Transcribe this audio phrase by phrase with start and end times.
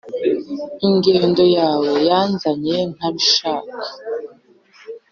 [0.87, 3.77] Ingendo yawe yanzanye ntabishaka